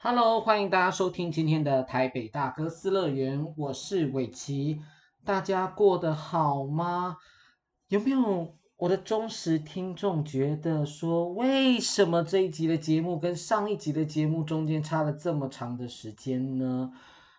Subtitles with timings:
[0.00, 4.80] Hello，欢迎大家收听今天的台北大哥斯乐园，我是伟奇，
[5.24, 7.16] 大家过得好吗？
[7.88, 16.92] 有没有我的忠实听众觉得说，为什么这一集的节目跟上一集的节目中间差了这么长的时间呢？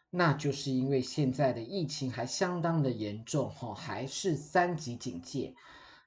[0.10, 5.56] 那就是因为现在的疫情还相当的严重，哈，还是三级警戒。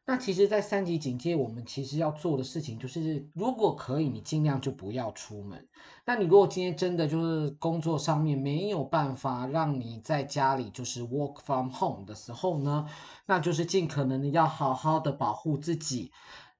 [0.05, 5.69] 那其实，在三级警戒，我们其实要做的事情就是，如果可以，你尽量就不要出门。
[6.05, 12.87] 那你如果今天真的就是工作上面没有办法让你在家里就是 work from home 的时候呢，
[13.27, 16.11] 那就是尽可能的要好好的保护自己。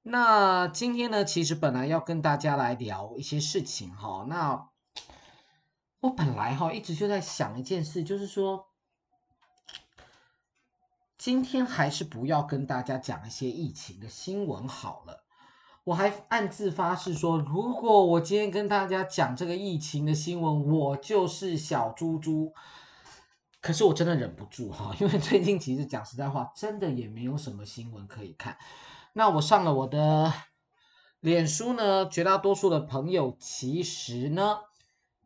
[0.03, 4.25] 那今天呢，其实本来要跟大家来聊一些事情哈。
[4.29, 4.69] 那
[5.99, 8.72] 我本来哈一直就在想一件事，就是说。
[11.23, 15.23] 今天还是不要跟大家讲一些疫情的新闻好了。
[15.85, 22.51] 我还暗自发誓说，如果我今天跟大家讲这个疫情的新闻，我就是小猪猪。
[23.61, 28.57] 可是我真的忍不住哈，因为最近其实讲实在话，真的也没有什么新闻可以看。
[29.13, 30.33] 那我上了我的
[31.21, 34.57] 脸书呢，绝大多数的朋友其实呢。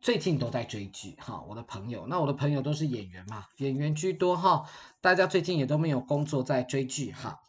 [0.00, 4.64] 最近都在追剧哈，我的朋友，那我的朋友都是演员嘛，演员居多哈，
[5.00, 7.40] 大家最近也都没有工作在追剧哈。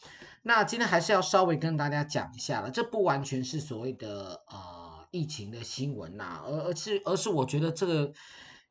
[0.41, 8.11] 那今天还是要稍微跟大家讲一下了，这不完全是所谓的呃疫情的新闻呐，而而是而是我觉得这个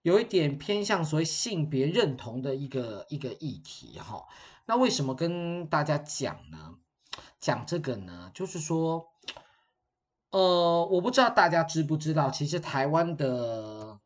[0.02, 4.24] 有一点偏向所谓性别认同的一个一个议题哈。
[4.66, 6.74] 那为什么跟大家讲呢？
[7.38, 9.06] 讲这个呢，就是说。
[10.30, 13.98] 呃，我不知道大家知不知道，其实台湾的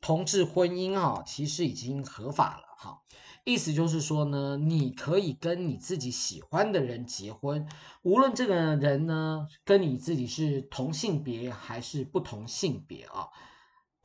[0.00, 3.02] 同志婚姻啊，其实已经合法了哈。
[3.44, 7.66] 意思就是说呢，你可以跟你自己喜欢的人结婚，
[8.02, 13.26] 无论这个人呢跟你自己是同性别还是不同性别啊，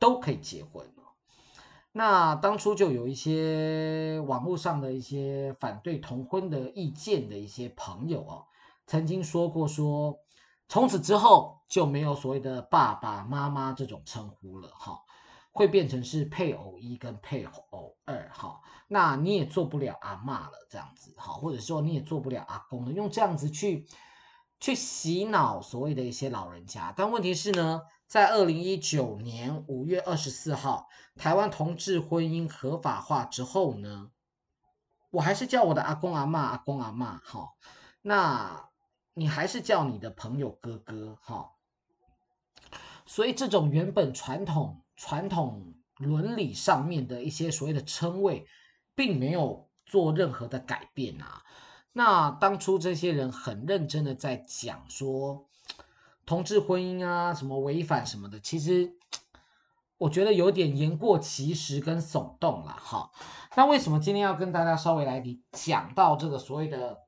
[0.00, 0.84] 都可以结婚。
[1.92, 8.42] 那当初就有一些网络上的一些反对同婚的意见的一些朋友啊，
[8.88, 10.18] 曾经说过说。
[10.66, 14.98] 从此之后就没有所谓的爸爸妈妈这种称呼了哈，
[15.52, 23.86] 会变成是配偶一跟配偶二哈，那你也做不了阿嬷了这样子哈，或者说你也做不了阿公了，用这样子去
[24.58, 26.92] 去洗脑所谓的一些老人家。
[26.96, 34.10] 但问题是呢，在二零一九年五月二十四号，台湾同志婚姻合法化之后呢，
[35.10, 37.50] 我还是叫我的阿公阿嬷阿公阿嬷哈，
[38.02, 38.70] 那。
[39.16, 41.52] 你还是叫你的朋友哥哥哈，
[43.06, 48.44] 所以这种原本传统传统伦理上面的一些所谓的称谓，
[48.96, 51.44] 并没有做任何的改变啊。
[51.92, 55.46] 那当初这些人很认真的在讲说，
[56.26, 58.96] 同志婚姻啊什么违反什么的，其实
[59.96, 63.12] 我觉得有点言过其实跟耸动了哈。
[63.54, 65.22] 那为什么今天要跟大家稍微来
[65.52, 67.03] 讲到这个所谓的？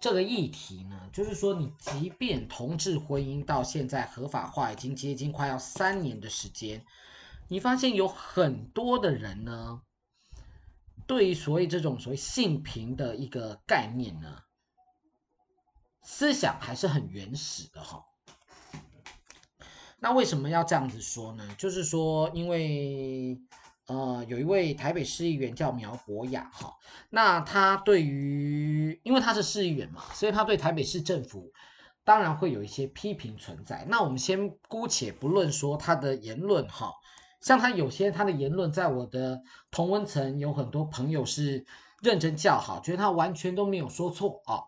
[0.00, 6.84] 这个议题呢，就是说，你即便同志婚姻到现在合法化，已经接近快要三年的时间，
[7.48, 9.82] 你发现有很多的人呢，
[11.06, 14.42] 对于所谓这种所谓性平的一个概念呢，
[16.02, 18.04] 思想还是很原始的哈。
[19.98, 21.56] 那为什么要这样子说呢？
[21.58, 23.40] 就是说，因为。
[23.88, 26.76] 呃，有一位台北市议员叫苗博雅哈，
[27.08, 31.50] 那他对于，因为他是市议员嘛，所以他对台北市政府
[32.04, 33.86] 当然会有一些批评存在。
[33.88, 36.92] 那我们先姑且不论说他的言论哈，
[37.40, 39.40] 像他有些他的言论，在我的
[39.70, 41.64] 同温层有很多朋友是
[42.02, 44.64] 认真叫好，觉得他完全都没有说错啊。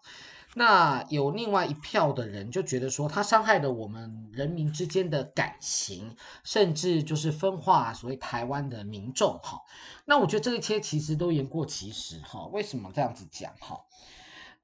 [0.54, 9.60] 那有另外一票的人就觉得说，他伤害了我们人民之间的感情，甚至就是分化所谓台湾的民众哈。
[10.06, 12.46] 那我觉得这一切其实都言过其实哈。
[12.46, 13.78] 为什么这样子讲哈？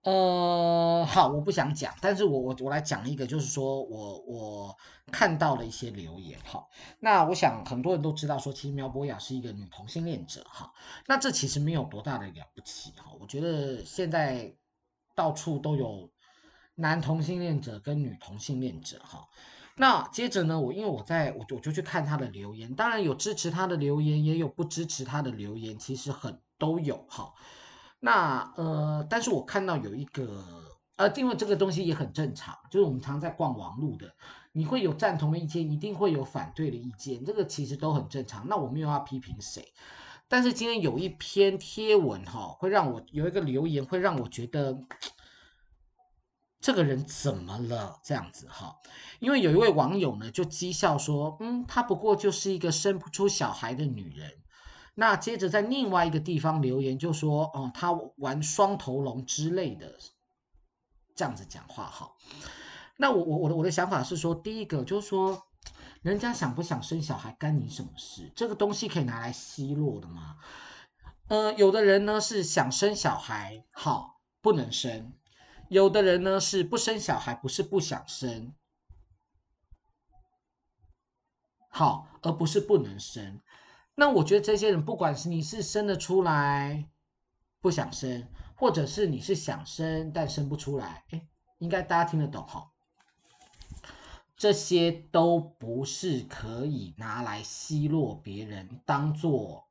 [0.02, 4.76] 呃，好，我不想讲，但是我我我来讲一个，就是说我我
[5.12, 6.66] 看到了一些留言哈。
[6.98, 10.72] 那我想很多人都知道说，其实苗博雅是一个女同性恋者哈。
[11.06, 13.12] 那这其实没有多大的了不起哈。
[13.20, 14.52] 我觉得现在。
[15.16, 16.08] 到处都有
[16.76, 19.26] 男同性恋者跟女同性恋者哈，
[19.76, 27.32] 那接着呢，我因为我在我我就去看他的留言，当然有支持他的留言，也有不支持他的留言，其实很都有哈。
[27.98, 30.44] 那呃，但是我看到有一个
[30.96, 34.14] 呃，因为这个东西也很正常，就是我们常在逛网路的，
[34.52, 38.46] 你会有赞同的意见，一定会有反对的意见，这个其实都很正常。
[38.48, 39.72] 那我没有要批评谁。
[40.28, 44.76] 但是今天有一篇贴文哈，会让我有一个留言，会让我觉得
[46.60, 48.00] 这个人怎么了？
[48.02, 48.76] 这样子哈，
[49.20, 54.32] 因为有一位网友呢就讥笑说，嗯，她不过就是一个生不出小孩的女人。
[54.98, 59.96] 那接着在另外一个地方留言就说，哦，她玩双头龙之类的，
[61.14, 62.10] 这样子讲话哈。
[62.96, 65.46] 那我我我的我的想法是说，第一个就是说，
[66.06, 68.30] 人家想不想生小孩干你什么事？
[68.36, 70.36] 这个东西可以拿来奚落的吗？
[71.26, 75.12] 呃，有的人呢是想生小孩，好，不能生。
[75.68, 78.54] 有的人呢是不生小孩，不是不想生，
[81.70, 83.40] 好，而不是不能生。
[83.96, 86.88] 那我觉得这些人，不管是你是生得出来，
[87.60, 91.26] 不想生，或者是你是想生但生不出来，哎，
[91.58, 92.70] 应该大家听得懂哈。
[94.36, 99.68] 这些都不是可以拿来奚落别人，当做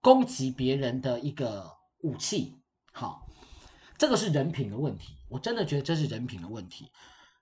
[0.00, 1.70] 攻击别人的一个
[2.02, 2.58] 武器，
[2.92, 3.26] 好。
[3.98, 6.90] 这个是人品的问题，我真的觉得这是人品的问题。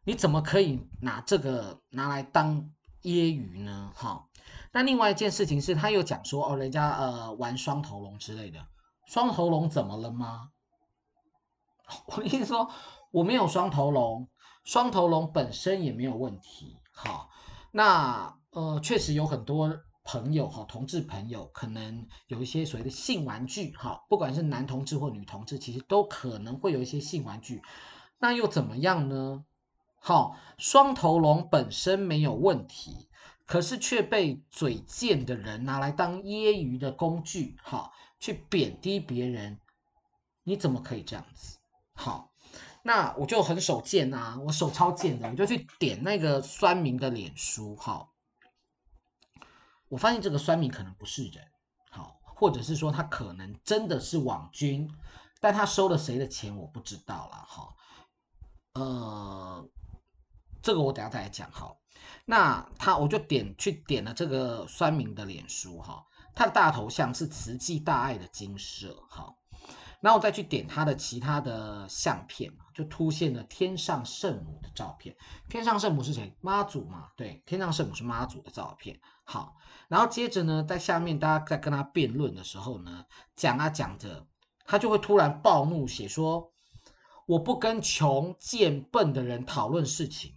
[0.03, 2.69] 你怎么可以拿这个拿来当
[3.03, 3.93] 揶揄呢？
[3.95, 4.27] 哈，
[4.73, 8.67] 那另外一件事情是，他又讲说哦，人家呃玩双头龙之类的，
[9.07, 10.51] 双头龙怎么了吗？
[12.09, 12.69] 我跟你说，
[13.13, 14.29] 我没有双头龙，
[14.69, 16.77] 双头龙本身也没有问题。
[16.93, 17.31] 好，
[17.73, 19.81] 那呃确实有很多。
[20.11, 27.61] 朋友哈，同志朋友可能有一些所谓的性玩具哈，不管是男同志或女同志，其实都可能会有一些性玩具，
[28.19, 29.45] 那又怎么样呢？
[30.01, 33.11] 好，双头龙本身没有问题，
[33.45, 39.61] 可是却被嘴贱的人拿来当揶揄的工具，哈，去贬低别人，
[40.43, 41.59] 你怎么可以这样子？
[41.93, 42.28] 好，
[42.89, 48.09] 那我就很手贱啊，我手超贱的，我就去点那个酸民的脸书，哈。
[49.91, 51.45] 我发现这个酸民可能不是人，
[51.91, 54.91] 好，或者是说他可能真的是网军，
[55.39, 57.75] 但他收了谁的钱我不知道了，哈，
[58.73, 59.69] 呃，
[60.63, 61.77] 这个我等下再来讲，好，
[62.25, 69.35] 那他我就点去点了这个酸民的脸书，哈，他的大头像是慈济大爱的精舍，哈。
[70.01, 75.17] 然后我再去点他的其他的相片，就出现了天上圣母的照片。
[75.49, 76.33] 天上圣母是谁？
[76.41, 79.01] 妈祖嘛，对，天上圣母是妈祖的照片。
[79.25, 79.57] 好，
[79.89, 83.05] 然后接着呢，在下面大家在跟他辩论的时候呢，
[83.35, 84.25] 讲啊讲着，
[84.65, 86.53] 他就会突然暴怒，写说
[87.27, 90.35] ：“我不跟穷贱笨的人讨论事情。”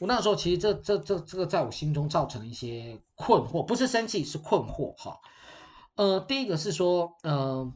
[0.00, 4.92] 我那时候其实这这这这个在我心中造成一些困惑，不是生气，是困惑。
[4.96, 5.20] 哈，
[5.94, 7.72] 呃，第一个是说，呃。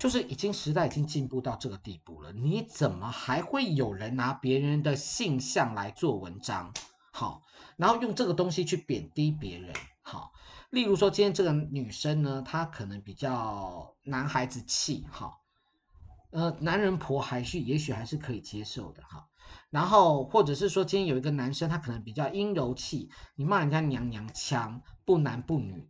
[0.00, 6.72] 就是已经时代已经进步到这个地步了，你怎么还会有人拿别人的性向来做文章？
[7.12, 7.42] 好，
[7.76, 9.74] 然后用这个东西去贬低别人。
[10.00, 10.32] 好，
[10.70, 15.34] 例如说今天这个女生呢，她可能比较男孩子气，哈，
[16.30, 19.28] 呃，男人婆还是也许还是可以接受的，哈。
[19.68, 25.86] 然后或者是说今天有一个男生，他可能比较阴柔气，你骂人家娘娘腔，不男不女。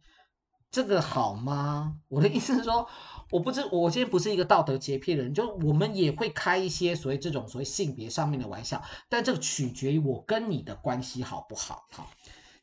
[0.70, 1.96] 这个好吗？
[2.08, 2.88] 我的意思是说，
[3.30, 11.86] 我不知我今天不是一个道德洁癖的人，就我们也会开一些所谓这种所谓性别上面的玩笑，但这取决于我跟你的关系好不好？
[11.90, 12.08] 好，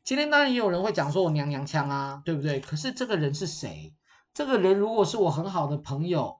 [0.02, 2.60] 今天当然也有人会讲说我娘娘腔啊，对不对？
[2.60, 3.94] 可是这个人是谁？
[4.32, 6.38] 这个人如果是我很好的朋友，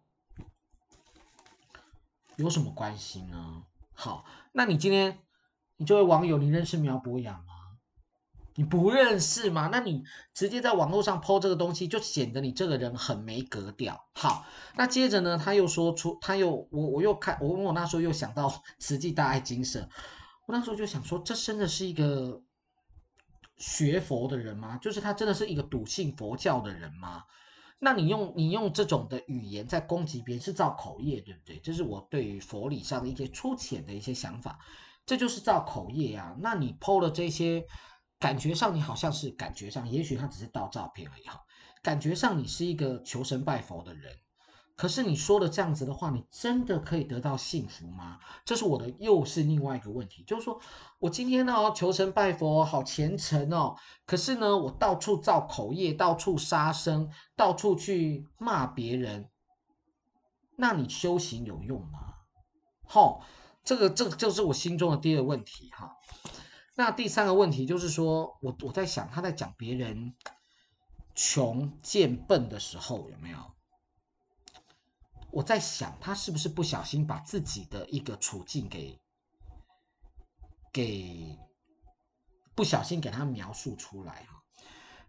[2.36, 3.64] 有什么关系呢？
[3.92, 5.18] 好，那你今天
[5.76, 7.44] 你这位网友，你认识苗博洋？
[8.58, 9.68] 你不认识吗？
[9.70, 10.02] 那你
[10.34, 14.08] 直接在网络上 po 这个东西，就显得你这个人很没格调。
[14.14, 19.88] 好，那接着呢，他又说出，他又我我又看，我我那时候又想到慈济大爱精舍，
[20.46, 22.42] 我那时候就想说，这真的是一个
[23.58, 24.76] 学佛的人吗？
[24.82, 27.22] 就是他真的是一个笃信佛教的人吗？
[27.78, 31.60] 那你用你用这种的语言在攻击别人，是造口业，对不对？
[31.60, 34.58] 这是我对于佛理上的一些粗浅的一些想法，
[35.06, 36.36] 这就是造口业呀、啊。
[36.40, 37.64] 那你 po 了这些。
[38.18, 41.40] 感觉上你好像是感觉上，也许他只是盗照片而已哈。
[41.82, 44.12] 感觉上你是一个求神拜佛的人，
[44.74, 48.18] 可是你说了这样子的话，你真的可以得到幸福吗？
[48.44, 50.60] 这是我的又是另外一个问题，就是说
[50.98, 59.30] 我今天呢求神拜佛，好虔诚哦，可是呢我到处造口业，到处杀生，到处去骂别人，
[60.56, 62.14] 那你修行有用吗？
[62.84, 63.24] 好，
[63.62, 65.94] 这个这个就是我心中的第二个问题哈。
[66.78, 70.14] 那第三个问题就是说，我我在想他在讲别人
[71.12, 73.38] 穷贱笨的时候有没有？
[75.32, 78.96] 我在想他是不是不小心把自己的一个处境给
[80.72, 81.36] 给
[82.54, 84.40] 不小心给他描述出来哈？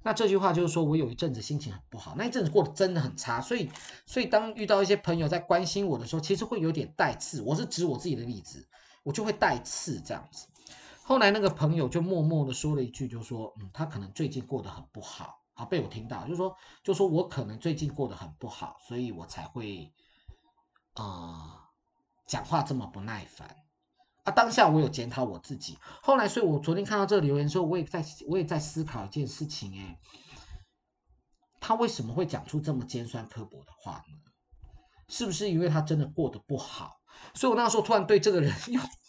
[0.02, 3.70] 那这句话就是说我有一阵子心情很不好，那一阵子过得真的很差，所以
[4.08, 7.44] 所以当遇到一些朋友在关心我的时候，其实会有点带刺。
[7.44, 8.68] 我是指我自己的例子，
[9.04, 10.48] 我就会带刺这样子。
[11.10, 19.92] 后来那个朋友就默默的说了一句，就说嗯，他可能最近过得很不好啊，被我听到，就说就说我可能最近过得很不好，所以我才会
[20.94, 21.68] 啊、
[22.28, 23.56] 讲话这么不耐烦。
[24.24, 25.80] 啊，当下我有检讨我自己。
[26.04, 30.00] 后来，所以我昨天看到这个留言的时候，我也在我也在思考一件事情，哎，
[31.60, 34.14] 他为什么会讲出这么尖酸刻薄的话呢？
[35.08, 37.00] 是不是因为他真的过得不好？
[37.34, 38.80] 所以我那时候突然对这个人又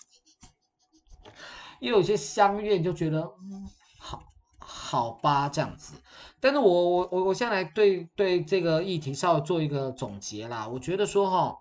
[1.80, 3.68] 又有些相怨，就觉得嗯，
[3.98, 4.22] 好，
[4.58, 5.94] 好吧，这样子。
[6.38, 10.68] 但是我我我我现在来对对这个议题稍微做一个总结啦。
[10.68, 11.58] 我觉得说哈。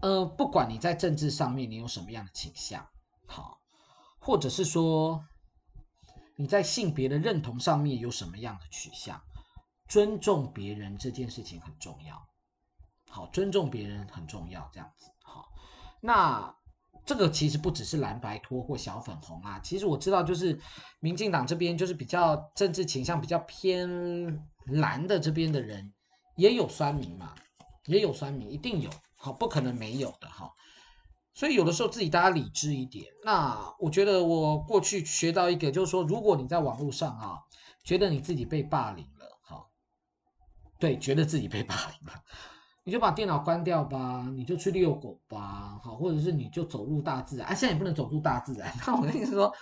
[0.00, 2.88] 呃，不管你在政治上面你有什么样的倾向，
[3.26, 3.58] 好，
[4.20, 5.24] 或者是说
[6.36, 9.20] 你在性别的认同上面有什么样的取向，
[9.88, 12.28] 尊重别人这件事情很重要，
[13.10, 15.48] 好，尊重别人很重要，这样子，好，
[16.00, 16.54] 那
[17.08, 20.60] 这个其实不只是蓝白拖或小粉红啊，其实我知道就是
[21.00, 23.88] 民进党这边就是比较政治倾向比较偏
[24.66, 25.90] 蓝的这边的人
[26.36, 27.34] 也有酸民嘛，
[27.86, 28.90] 也有酸民，一定有。
[29.16, 30.52] 好，不可能没有的哈，
[31.32, 33.06] 所以有的时候自己大家理智一点。
[33.24, 37.38] 那我觉得我过去学到一个，就是说，如果你在网络上啊，
[37.82, 39.66] 觉得你自己被霸凌了，哈，
[40.78, 42.22] 对，觉得自己被霸凌了，
[42.88, 47.46] 你就把电脑关掉吧，你就去遛狗吧，好，或者是你就走入大自然。
[47.46, 49.54] 啊，现在也不能走入大自然， 那我跟你说，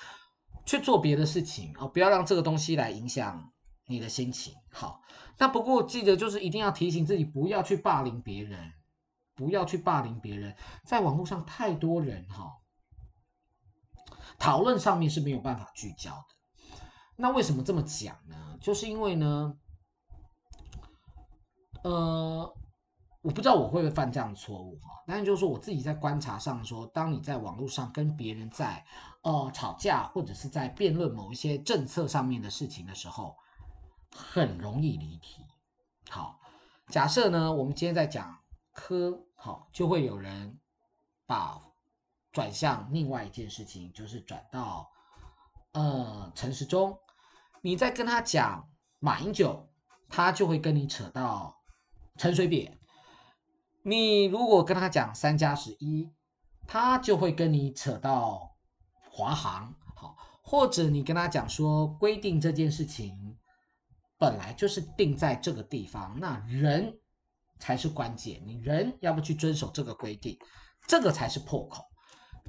[0.65, 3.53] 去做别的事情啊，不要让这个东西来影响
[3.89, 4.55] 你的心情。
[4.71, 5.01] 好，
[5.39, 8.73] 那不过记得就是一定要提醒自己，不要去霸凌别人。
[9.35, 10.57] 不要去霸凌别人，
[10.87, 12.53] 在网络上太多人哈，
[14.39, 16.77] 讨论上面是没有办法聚焦的。
[17.17, 18.57] 那为什么这么讲呢？
[18.63, 19.53] 就是因为呢，
[21.85, 22.51] 呃，
[23.27, 28.87] 我不知道我会不会犯这样的错误哈，但是就是说我自己在观察上说，当你在网络上跟别人在
[29.23, 33.37] 呃吵架，或者是在辩论某一些政策上面的事情的时候，
[34.15, 35.45] 很容易离题。
[36.09, 36.39] 好，
[36.87, 38.39] 假设呢，我们今天在讲
[38.73, 39.25] 科。
[39.35, 40.61] 好，就会有人
[41.27, 41.61] 把
[42.31, 44.89] 转向另外一件事情，就是转到
[45.73, 46.97] 呃陈时中。
[47.61, 48.69] 你在跟他讲
[49.01, 49.69] 马英九，
[50.09, 51.61] 他就会跟你扯到
[52.17, 52.79] 陈水扁。
[53.89, 56.13] 你如果跟他讲三加十一，
[56.67, 58.57] 他就会跟你扯到
[59.09, 59.73] 华航。
[59.95, 63.39] 好，或者你跟他讲说规定这件事情
[64.19, 66.99] 本来就是定在这个地方，那人。
[67.59, 70.39] 才是关键，你人要不去遵守这个规定，
[70.87, 71.87] 这个才是破口。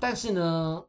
[0.01, 0.83] 但是呢，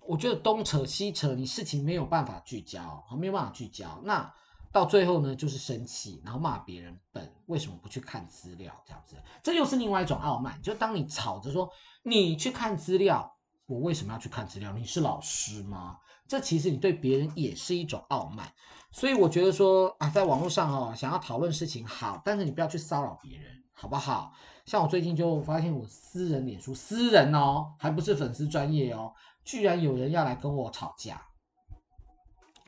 [0.00, 4.00] 我觉得东扯西扯，你事情没有办法聚焦，没有办法聚焦。
[4.02, 4.34] 那
[4.72, 8.72] 到最后呢，就是生气，然后骂别人笨，为什么不去看资料？
[8.86, 10.60] 这样子，这又是另外一种傲慢。
[10.62, 11.68] 就当你吵着说
[12.04, 13.36] 你去看资料，
[13.66, 14.72] 我为什么要去看资料？
[14.72, 15.98] 你是老师吗？
[16.28, 18.52] 这其实你对别人也是一种傲慢。
[18.92, 24.32] 所以我觉得说啊，在网络上哦，想要讨论事情好，但是你不要去骚扰别人，好不好？
[24.66, 29.12] 像我最近就发现我私人脸书私人哦，还不是粉丝专业哦，
[29.44, 31.20] 居然有人要来跟我吵架。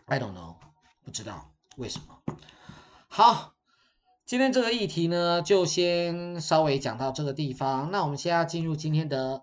[0.06, 0.56] I don't know，
[1.04, 2.36] 不知道为什么。
[3.08, 3.54] 好，
[4.24, 7.90] 今天这个议题呢，就先稍微讲到这个地方。
[7.90, 9.42] 那我们现在要进入今天的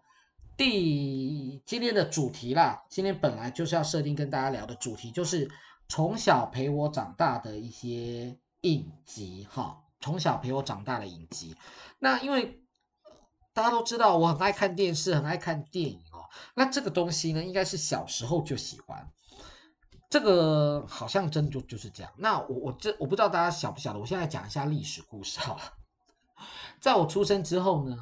[0.58, 2.84] 第今天的主题啦。
[2.90, 5.50] 今天本来就是要设定跟大家聊的主题就是。
[5.92, 11.56] 从小陪我长大的一些影集，哈，从小陪我长大的影集。
[11.98, 12.62] 那因为
[13.54, 16.30] 大家都知道我很爱看电视，很爱看电影哦。
[16.54, 19.12] 那这个东西呢，应该是小时候就喜欢。
[20.10, 22.12] 这个好像真的就就是这样。
[22.18, 25.62] 那我我这我不知道大家晓不晓得，我现在讲一下历史故事好了。
[26.82, 27.98] 在我出生之后呢。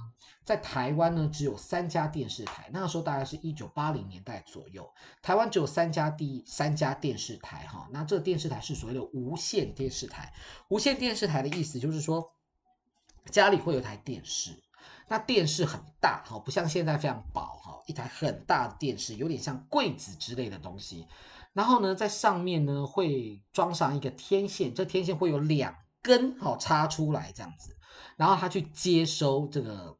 [0.47, 2.69] 在台湾呢，只有三家电视台。
[2.71, 4.89] 那个时候大概是一九八零年代左右，
[5.21, 7.89] 台湾只有三家第三家电视台哈。
[7.91, 10.33] 那这个电视台是所谓的无线电视台。
[10.69, 12.31] 无线电视台的意思就是说，
[13.29, 14.63] 家里会有台电视，
[15.09, 21.05] 那电视很大哈，不像现在非常薄哈，一台很大的电视，有点像柜子之类的东西。
[21.57, 27.75] 然后呢，在上面呢会装上一个天线，这天线会有两根好插出来这样子，
[28.15, 29.97] 然后它去接收这个。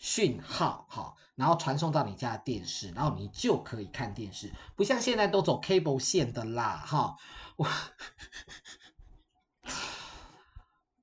[0.00, 7.16] 讯号好，然后传送到你家的电视，然后你就可以看电视，不像现在都走 cable 线的啦哈。
[7.56, 7.66] 我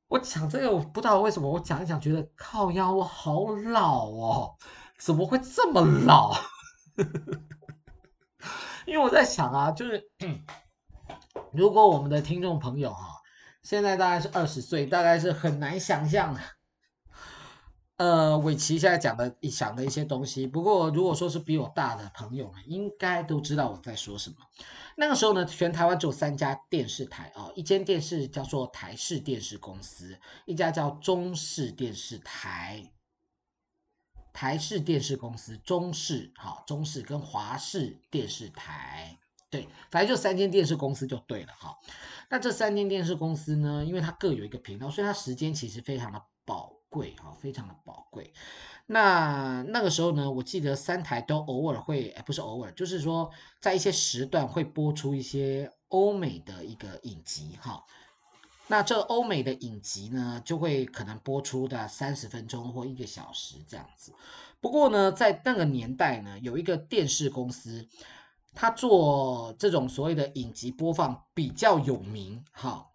[0.07, 4.55] 我讲这个，我不知道为什么，我讲一讲觉得靠腰，我好老哦，
[4.98, 6.34] 怎么会这么老？
[8.86, 10.10] 因为我在想啊，就是
[11.51, 13.22] 如果我们的听众朋友哈，
[13.63, 16.38] 现在大概是二十岁，大概是很难想象，
[17.98, 20.46] 呃，伟奇现在讲的想的一些东西。
[20.46, 24.36] 不过如果说是比我大的朋友们，应该都知道我在说什么。
[24.98, 32.92] 那个时候呢，全台湾只有三家电视台啊，一间电视叫做台视电视公司，一家叫中视电视台。
[34.36, 39.18] 台视电视公司、中视好，中视跟华视电视台，
[39.50, 41.74] 对，反正就三间电视公司就对了哈。
[42.30, 48.34] 那这三间电视公司呢，因为它各有一个频道，所以它时间其实非常的宝贵哈，非常的宝贵。
[48.88, 57.86] 那那个时候呢，我记得三台都偶尔会，不是偶尔，就是说在一些时段会播出一些欧美的一个影集哈。
[58.67, 64.12] 那这欧美的影集呢，就会可能播出的三十分钟或一个小时这样子。
[64.60, 67.88] 不过呢，在那个年代呢，有一个电视公司，
[68.55, 72.88] 他做这种所谓的影集播放比较有名，哈，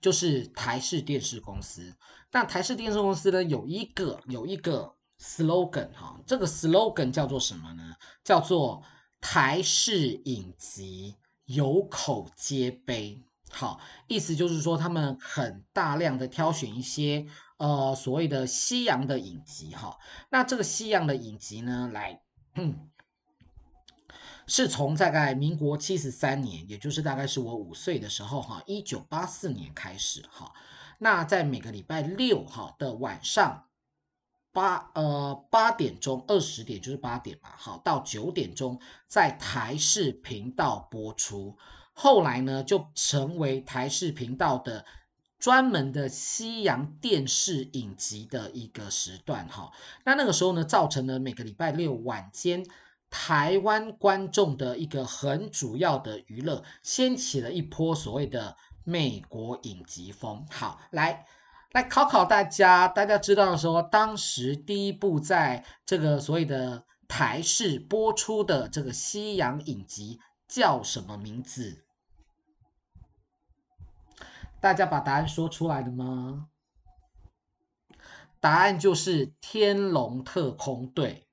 [0.00, 1.94] 就是台视电视公司。
[2.30, 7.94] 那台视电视公司呢，有一个有一个 slogan，哈，这个 slogan 叫做什么呢？
[8.24, 8.82] 叫做
[9.20, 13.22] 台视影集有口皆碑。
[13.50, 17.26] 好，意思就是说，他们很大量的挑选一些
[17.56, 19.98] 呃所谓的西洋的影集哈。
[20.30, 22.20] 那这个西洋的影集呢，来，
[22.54, 22.90] 嗯，
[24.46, 30.52] 是从大概民国七十三年，也就是大概是我五岁的时候哈，一九八四年开始哈。
[30.98, 33.64] 那在每个礼拜六哈的晚上
[34.52, 41.56] 八呃八点钟二十点就是八点嘛，好到九点钟在台视频道播出。
[42.00, 44.84] 后来呢，就成为台视频道的
[45.36, 49.72] 专门的西洋电视影集的一个时段哈。
[50.04, 52.64] 那那个时候呢，造成了每个礼拜六晚间
[53.10, 60.46] 台湾观众的一个很主要的娱乐，掀起了一波所谓的美国影集风。
[60.50, 61.26] 好，来
[61.72, 71.84] 来考考大家，大家知道说，当时第一部在这个所谓的台视播出的这个西洋影集叫什么名字？
[74.60, 76.48] 大家把答案说出来的吗？
[78.40, 81.28] 答案就是《天龙特空队》，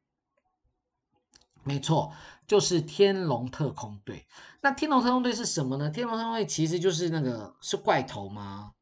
[1.64, 2.12] 没错，
[2.48, 4.28] 就是《天龙特空队》。
[4.62, 5.90] 那《天龙特工队》是什么呢？
[5.92, 8.74] 《天龙特工队》其实就是那个是怪头吗？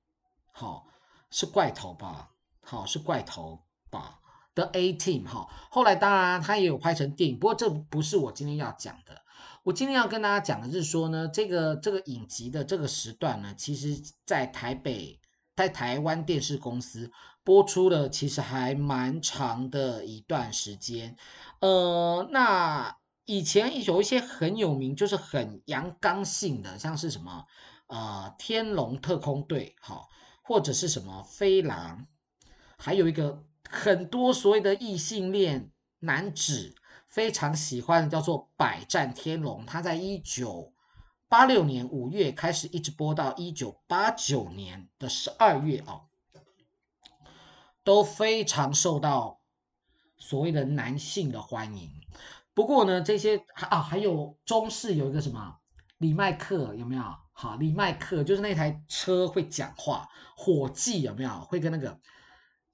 [0.51, 0.87] 好，
[1.29, 2.31] 是怪头吧？
[2.61, 4.21] 好，是怪头吧
[4.55, 5.47] The A Team 哈。
[5.69, 9.21] 后来当然他也有拍成电影，不过这不是我今天要讲的。
[9.63, 15.19] 我今天要跟大家讲的是说呢，这个这个影集的这个时段呢，其实在台北，
[15.55, 17.09] 在台湾电视公司
[17.45, 21.15] 播出了，其实还蛮长的一段时间。
[21.61, 27.45] 呃，那以前有一些很有名，就是很阳刚性的，像是什么
[27.87, 30.09] 呃《天龙特工队》好，
[30.41, 32.05] 或者是什么飞狼，
[32.77, 33.41] 还有一个
[33.73, 36.75] 很多所谓的异性恋男子。
[37.05, 40.73] 非常喜欢的叫做《百战天龙》，它在一九
[41.29, 46.05] 八六年五月开始，一直播到一九八九年的十二月哦，
[47.83, 49.39] 都非常受到
[50.17, 51.91] 所谓的男性的欢迎。
[52.55, 53.37] 不过呢，这些
[53.69, 55.59] 啊，还有中式有一个什么
[55.99, 57.03] 李麦克有没有？
[57.31, 61.41] 好，李麦克就是那台车会讲话，火计有没有？
[61.41, 61.99] 会跟那个。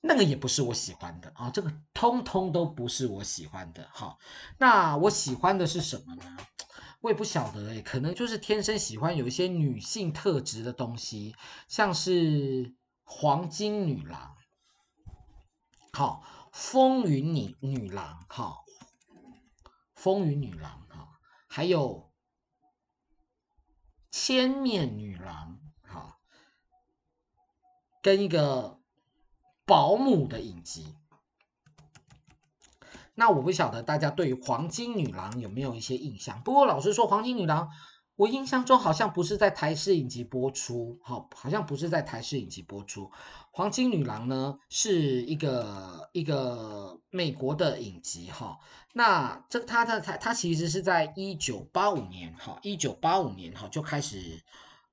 [0.01, 3.85] 那个也不是我喜欢的啊，这个通通都不是我喜欢的。
[3.91, 4.17] 好，
[4.57, 6.37] 那我喜欢的是什么呢？
[7.01, 11.35] 我也不晓得诶，可能就是天生喜欢有一些女性特质的东西，
[11.67, 14.37] 像是黄金女郎，
[15.91, 18.63] 好，风云女女郎，好，
[19.95, 22.13] 风云女郎，哈，还有
[24.11, 26.21] 千面女郎，好，
[28.01, 28.78] 跟一个。
[29.69, 30.95] 保姆的影集，
[33.13, 36.41] 那我不晓得大家对于黄金女郎有没有一些印象？
[36.41, 37.69] 不过老实说，黄金女郎，
[38.15, 43.11] 我印象中好像不是在台视影集播出，好，好像不是在台视影集播出。
[43.51, 48.57] 黄金女郎呢，是一个一个美国的影集，哈。
[48.93, 54.41] 那这它的它它其实是在一九八五年，哈，一九八五年，哈就开始。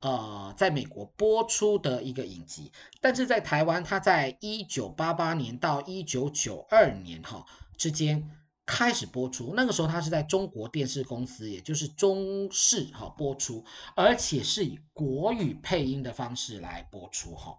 [0.00, 7.44] 呃，在美国播出的一个影集，但是在台湾，它在一九八八年到一九九二年哈
[7.76, 8.30] 之间
[8.66, 17.56] 开始播出，那个时候它是在中国电视公司，也就是中视哈播出，而且是以国语配音的方式来播出哈。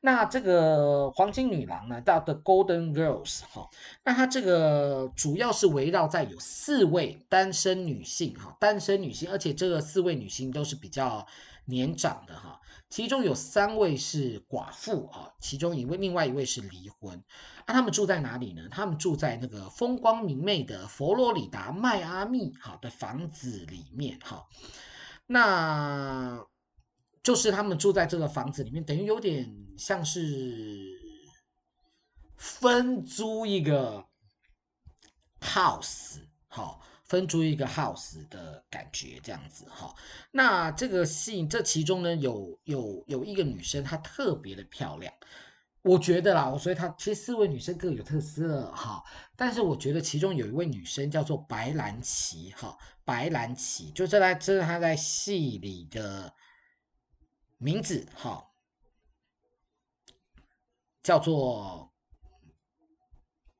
[0.00, 3.70] 那这个黄金女郎呢，叫 The Golden Girls 哈，
[4.04, 11.26] 那它这个主要是围绕在有四位单身女性哈，单身女性，而且这个四位女性都是比较
[11.68, 17.22] 年长的哈，其中有三位是寡妇啊，其中一位，另外一位是离婚。
[17.66, 18.66] 那、啊、他们住在哪里呢？
[18.70, 24.48] 他们住在那个风光明媚的佛罗里达迈阿密哈的房子里面哈。
[25.26, 26.42] 那
[27.22, 30.98] 就是他们住在这个房子里面，等于有点像是
[32.36, 34.06] 分租一个
[35.40, 39.94] house 好，分出一个 house 的感觉这样子哈。
[40.30, 45.12] 那这个戏这其中呢，有有有一个女生，她特别的漂亮。
[45.82, 49.02] 我觉得啦，所以她其实四位女生各有特色哈，
[49.36, 56.34] 但是我觉得其中有一位女生叫做白兰琪哈，白兰琪就这在这是她在戏里的
[57.56, 58.50] 名字哈，
[61.02, 61.87] 叫做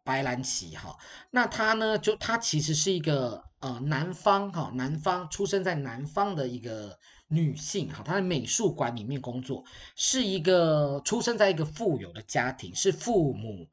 [0.09, 0.97] 白兰奇哈，
[1.31, 6.99] 那她呢就她其实是一个呃南方哈，南方出生在南方的一个。
[7.31, 9.62] 女性哈，她在美术馆里面工作，
[9.94, 13.68] 是一个出生在一个富有的家庭，是父母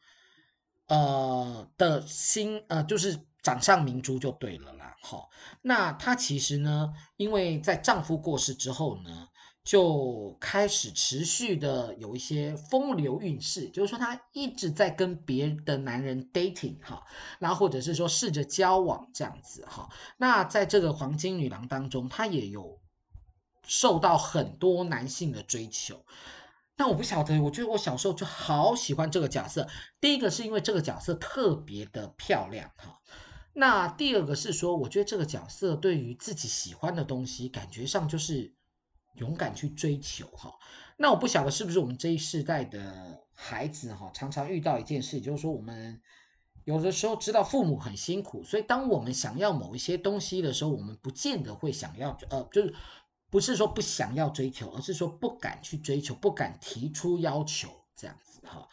[0.88, 4.98] 呃的心呃，就是掌上明珠就对了啦。
[5.02, 5.30] 好，
[5.62, 9.30] 那她其实呢，因为在丈夫过世之后呢，
[9.66, 17.04] 就开始持续的有一些风流韵事，就是说她一直在跟别的男人 dating 哈，
[17.40, 19.90] 然后或者是说试着交往这样子哈。
[20.16, 22.80] 那在这个黄金女郎当中，她也有。
[23.68, 26.06] 受到很多男性的追求，
[26.76, 29.68] 但我不晓得，我觉得我小时候就好喜欢这个角色。
[30.00, 33.00] 第一个是因为这个角色特别的漂亮哈，
[33.54, 38.54] 那第二个是说，我觉得这个角色对于自己喜欢的东西，感觉上就是
[39.16, 40.54] 勇敢去追求哈。
[40.98, 46.02] 那我不晓得是不是我们这一世代的孩子哈，常常遇到一件事，就是说我们
[46.64, 52.74] 有的时候知道父母很辛苦，所以当我们想要某一些东西的时候，我们不见得会想要呃，就是。
[53.28, 58.66] 不是说不想要追求，而是说不敢去追求，不敢提出要求，这样子哈。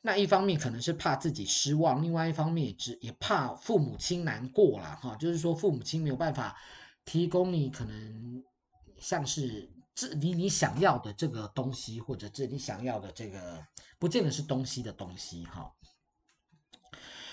[0.00, 5.14] 那一方面可能是怕自己失望，另外一方面也也怕父母亲难过了哈。
[5.16, 6.56] 就是说父母亲没有办法
[7.04, 8.42] 提供你可能
[8.98, 13.66] 像是这你你想要的这个东西，或者这你想要的这个
[13.98, 15.72] 不见得是东西的东西哈。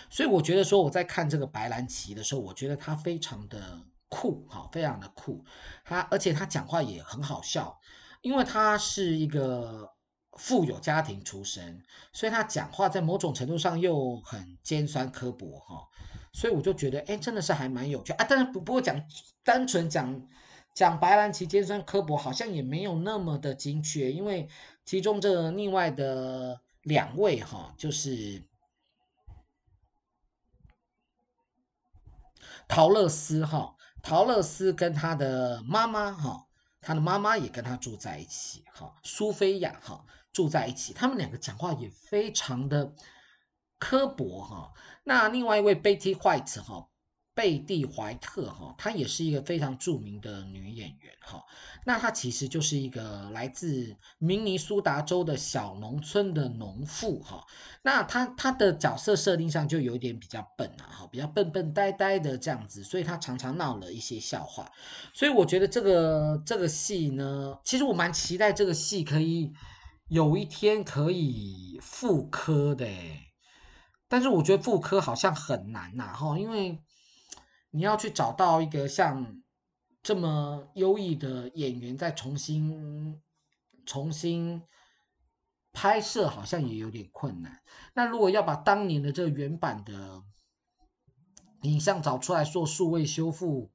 [0.10, 3.86] 所以我觉得说我在看这个白兰奇的时候，我觉得他非常的。
[4.08, 5.44] 酷哈，非常的酷，
[5.84, 7.78] 他而且他讲话也很好笑，
[8.22, 9.92] 因为他是一个
[10.38, 15.90] 富有家庭出身，所以他讲话在某种程度上又很尖酸刻薄哈，
[16.32, 18.26] 所以我就觉得哎，真的是还蛮有趣啊。
[18.30, 18.96] 但是不不过讲
[19.44, 20.28] 单纯讲
[20.76, 24.50] 讲白兰琪尖酸刻薄，好像也没有那么的精确，因为
[24.84, 28.44] 其中这另外的两位哈，就是
[32.68, 33.78] 陶乐丝哈。
[34.04, 36.46] 陶乐丝跟他的妈妈哈，
[36.82, 42.94] 他的妈妈也跟他住在一起哈，苏菲亚哈住在一起，他们两个讲话也非常的
[43.80, 44.74] 刻薄哈。
[45.06, 46.90] 那另外一位 Betty White 哈。
[47.36, 51.44] 贝蒂怀特哈，她也是一个非常著名的女演员哈。
[51.86, 57.46] 那她其实就是一个来自明尼苏达州的小农村的农妇哈。
[57.82, 64.72] 那她她的角色设定上就有点比较笨啊哈，比较笨笨呆呆的这样子，所以她常常闹了一些笑话。
[65.14, 69.52] 所以我觉得这个这个戏呢，其实我蛮期待这个戏可以
[70.08, 72.88] 有一天可以复刻的，
[74.08, 76.80] 但是我觉得复刻好像很难呐哈，因为。
[77.76, 79.42] 你要去找到一个像
[80.02, 83.22] 这么优异的演员，再重新
[83.86, 84.64] 重新
[85.74, 87.62] 拍摄，好像也有点困难。
[87.94, 90.24] 那如果要把当年的这个原版的
[91.64, 93.70] 影像找出来做数位修复，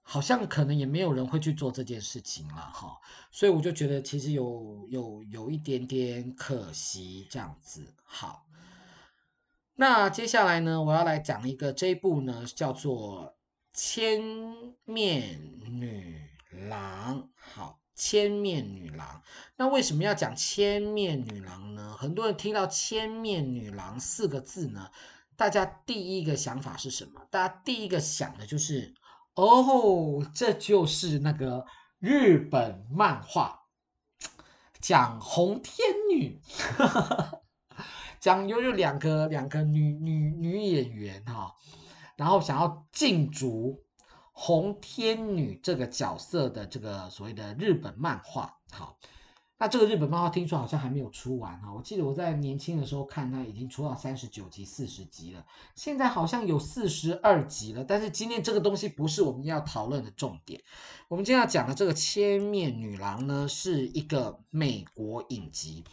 [0.00, 2.98] 好像可能也没有人会去做这件事情了哈。
[3.30, 7.94] 所以我就觉得其实有有有一点点可惜这样子。
[8.04, 8.45] 好。
[9.78, 13.36] 那接下来呢，我要来讲一个这一部呢，叫做
[13.78, 14.22] 《千
[14.86, 16.18] 面女
[16.70, 17.22] 郎》。
[17.36, 19.06] 好，《千面女郎》。
[19.56, 21.94] 那为什么要讲《千面女郎》呢？
[21.98, 24.90] 很多人听到“千面女郎”四个字呢，
[25.36, 27.20] 大家第一个想法是什么？
[27.30, 28.94] 大家第一个想的就是，
[29.34, 31.66] 哦，这就是那个
[31.98, 33.66] 日本漫画，
[34.80, 36.40] 讲红天女。
[38.20, 41.54] 讲有有两个两个女女女演员哈，
[42.16, 43.82] 然后想要进驻
[44.32, 48.58] 红天女这个角色的这个所谓的日本漫画。
[48.70, 48.96] 好。
[49.58, 55.42] 那这个日本漫画听说好像还没有出完哈，我记得我在年轻的时候看，它已经出到三十九集、四十集了，
[55.74, 57.82] 现在好像有四十二集了。
[57.82, 60.60] 但是今天这个东西不是我们要讨论的重点，
[61.08, 65.84] 我们今天要讲的这个《千面女郎》呢，是一个美国影集。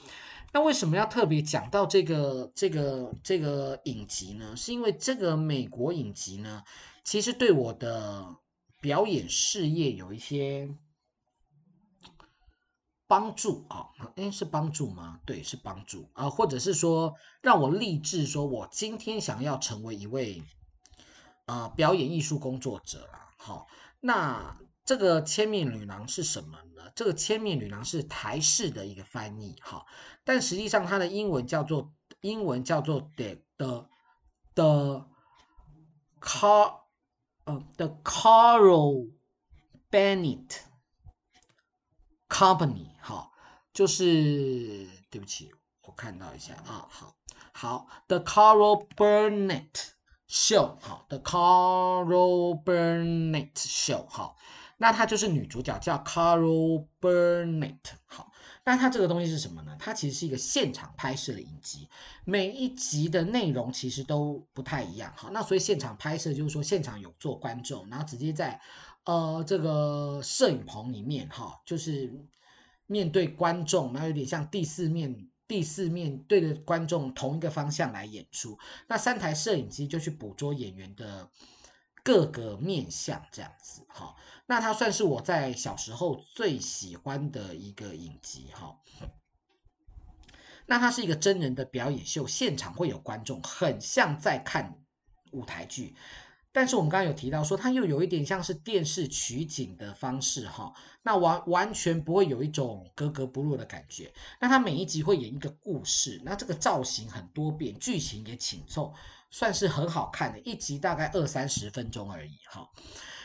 [0.54, 4.56] 那为什么要特别讲到这个这个这个影集呢？
[4.56, 6.64] 是因为这个美国影集呢，
[7.04, 8.38] 其实对我的
[8.80, 10.74] 表演事业有一些。
[13.06, 15.20] 帮助啊，哎，是帮助吗？
[15.24, 20.42] 对，是帮助啊，或者是说让我立志，说我今天想要成为一位
[21.46, 23.30] 啊、表演艺术工作者啦。
[23.38, 23.68] 好，
[24.00, 26.92] 那这个千面女郎是什么呢？
[26.96, 29.86] 这个千面女郎是台式的一个翻译，哈，
[30.24, 33.90] 但实际上它的英文叫做英文叫做 the the
[34.56, 35.10] the
[36.22, 36.82] car
[37.46, 39.12] 呃 the Carol
[39.90, 40.62] Bennett。
[42.30, 43.30] Company 哈，
[43.74, 45.52] 就是对不起，
[45.84, 47.16] 我看到一下啊，好，
[47.54, 49.92] 好，The Carol Burnett
[50.28, 54.36] Show，好，The Carol Burnett Show，好，
[54.84, 58.30] 那她就是女主角叫 Carol Burnett，好，
[58.66, 59.78] 那她这个东西是什么呢？
[59.80, 61.88] 它其实是一个现场拍摄的影集，
[62.26, 68.60] 每一集的内容其实都不太一样，好，那所以现场拍摄就是说现场有做观众，然后直接在。
[69.06, 72.10] 呃，这个摄影棚里面哈，就是
[72.88, 78.58] 面对观众，然后有点像第四面，第四面对着观众同一个方向来演出。
[78.88, 81.30] 那三台摄影机就去捕捉演员的
[82.04, 84.16] 各个面相，这样子哈。
[84.46, 88.78] 那它算是我在小时候最喜欢的一个影集哈。
[90.66, 94.80] 那它是一个真人的表演秀，现场会有观众，很像在看
[95.32, 95.96] 舞台剧。
[96.52, 104.14] 但是我们刚刚有提到说，它又有一点像是电视取景的方式哈，那完完全不会有一种格格不入的感觉。
[104.40, 108.94] 那它每一集会演一个故事，那这个造型很多变，剧情也紧凑，
[109.34, 110.40] 算是很好看的。
[110.42, 112.70] 一集大概二三十分钟而已哈。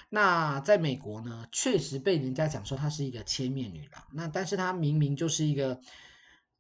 [0.09, 5.81] 那在美国呢，确实被人家讲说她是一个千面女郎，那但是她明明就是一个，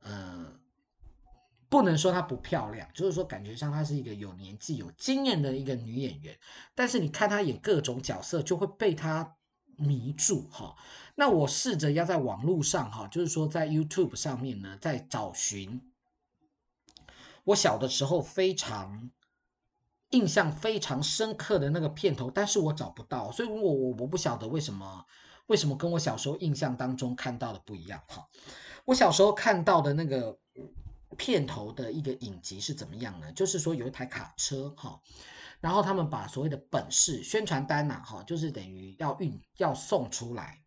[0.02, 0.52] 呃。
[1.70, 6.34] 不能说她不漂亮，就是说感觉上她是一个有年纪、有经验的一个女演员。
[6.74, 9.36] 但是你看她演各种角色，就会被她
[9.76, 10.74] 迷住哈。
[11.14, 15.92] 那我试着要在网络上哈，就是说在 YouTube 上面呢，在找寻
[17.44, 19.10] 我小的时候非常
[20.10, 25.04] 印象非常深刻的那个片头，但是我找不到，所以我我我不晓得为什么
[25.46, 28.28] 为什么跟我小时候印象当中看到的不一样哈。
[28.84, 30.38] 我小时候看到的那个。
[31.16, 33.32] 片头的一个影集是怎么样呢？
[33.32, 35.00] 就是说有一台卡车哈，
[35.58, 40.62] 然后他们把所谓的本事宣传单呐哈，就是等于要运要送出来，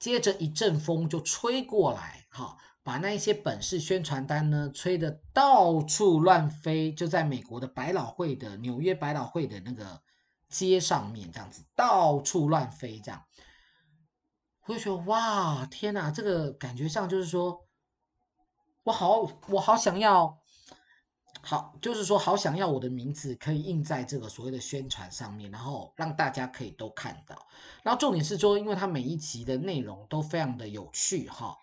[0.00, 2.56] 接着一阵风就吹过来哈，
[2.88, 10.00] 把那一些本事宣传单呢吹得到处乱飞，就在美国的百老汇的纽约百老汇的那个
[10.48, 13.22] 街上面这样子到处乱飞这样，
[14.64, 17.66] 我就说哇天哪，这个感觉上就是说。
[18.84, 20.38] 我好，我好想要，
[21.42, 27.36] 好，就是说，好想要我的名字可以印在这个所谓的宣传上面，然后让大家可以都看到。
[27.82, 31.54] 然后重点是说，因为它每一集的内容都非常的有趣哈，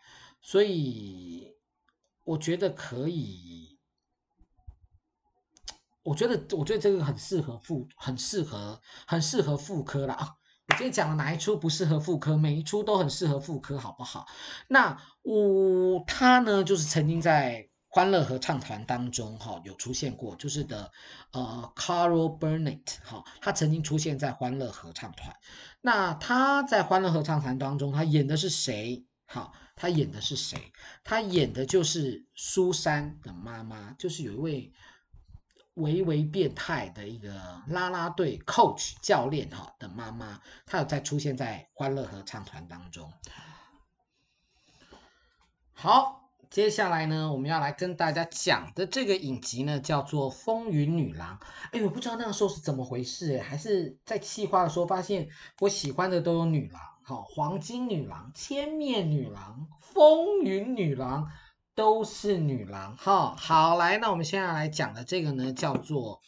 [0.47, 1.55] 所以
[2.23, 3.79] 我觉得可以，
[6.03, 10.35] 我觉得，我觉得这个很适合妇，很适合，很适合复刻啦。
[10.67, 12.37] 我今天讲的哪一出不适合妇科？
[12.37, 14.27] 每一出都很适合妇科，好不好？
[14.67, 20.91] 那我他呢，就是曾经在欢乐合唱团当中哈有出现过，就是的
[21.31, 25.35] 呃 Carol Burnett 哈，他曾经出现在欢乐合唱团。
[25.81, 29.03] 那他在欢乐合唱团当中，他演的是谁？
[29.25, 30.71] 好，他演的是谁？
[31.03, 34.73] 他演的就是苏珊的妈妈，就是有一位。
[35.75, 37.33] 微微变态的一个
[37.67, 43.11] 啦啦队 coach 教练哈的妈妈，她有在出现在欢乐合唱团当中。
[45.73, 51.37] 好，接下来呢，我们要来跟大家讲的这个影集呢，叫做《风云女郎》。
[51.73, 55.27] 哎，我不知道那个时候是怎么回事，还是在企划的时候发现
[55.59, 61.31] 我喜欢的都有女郎，好，黄金女郎、千面女郎、风云女郎。
[61.75, 66.21] 都是女郎哈，好来，那我们现在来讲的这个呢，叫做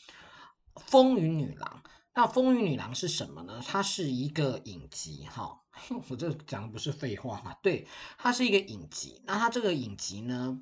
[0.82, 1.82] 《风云女郎》。
[2.14, 3.62] 那《风云女郎》是什么呢？
[3.66, 5.62] 它是一个影集哈，
[6.10, 7.56] 我这讲的不是废话嘛？
[7.64, 7.88] 对，
[8.18, 9.24] 它是一个影集。
[9.26, 10.60] 那它这个影集呢，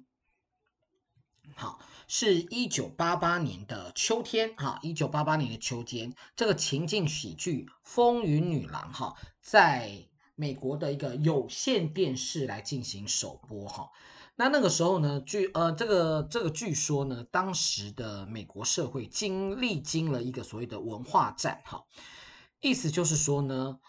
[1.55, 13.89] 好，是一九八八年的秋天，哈，一九八八年的秋天，这个情境喜剧《风云女郎》哈，在美国的一个有线电视来进行首播，哈。
[14.38, 21.86] 那那个时候呢，据呃这个这个据说呢，当时的美国社会经历经了一个所谓的文化战，哈，
[22.60, 23.79] 意思就是说呢，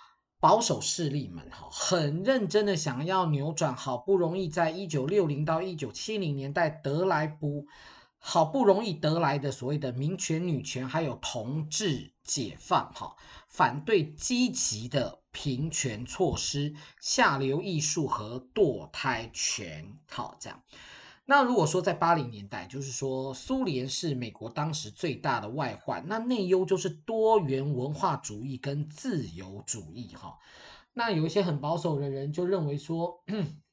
[0.40, 7.66] 保守势力们哈很认真的想要扭转，好不容易在一九六零到一九七零年代得来不
[8.18, 13.16] 好不容易得来的所谓的民权、女权还有同志解放，哈，
[13.48, 15.20] 反对积极的。
[15.38, 20.62] 平权措施、下流艺术和堕胎权，好，这样。
[21.26, 30.38] 那如果说在八零年代，就是说苏联是美国当时最大的外患，那内忧就是多元文化主义跟自由主义，哈。
[30.94, 33.22] 那有一些很保守的人就认为说。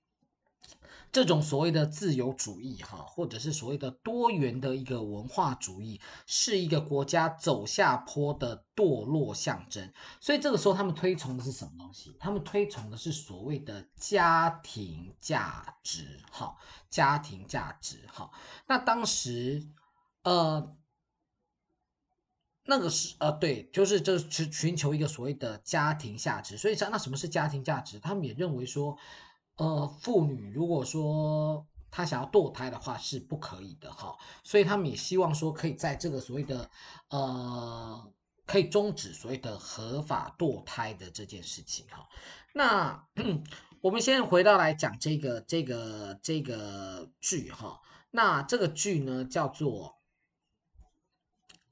[1.13, 9.93] 这种所谓的自由主义，哈，或者是所谓的多元的一个文化主义，是一个国家走下坡的堕落象征。
[10.19, 12.17] 所以这个时候，他们推崇的是什么东西？
[12.19, 16.57] 他们推崇的是所谓的家庭价值，哈，
[16.89, 18.31] 家庭价值，哈。
[18.65, 19.69] 那当时，
[20.23, 20.75] 呃，
[22.65, 26.57] 那个是呃，对，就是就是寻求一个所谓的家庭价值。
[26.57, 27.99] 所以，那什么是家庭价值？
[27.99, 28.97] 他们也认为说。
[29.57, 36.69] 呃，妇女如果说她想要堕胎的话是不可以的哈，所以他们也希望说可以在这个所谓的
[37.09, 38.11] 呃，
[38.47, 42.09] 可以终止所谓的合法堕胎的这件事情哈。
[42.53, 43.07] 那
[43.81, 49.99] 我们先回到来讲这个这个这个剧哈，那这个剧呢叫做